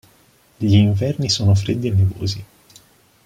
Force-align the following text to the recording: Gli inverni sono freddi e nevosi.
Gli 0.57 0.77
inverni 0.77 1.29
sono 1.29 1.53
freddi 1.53 1.85
e 1.85 1.91
nevosi. 1.91 2.45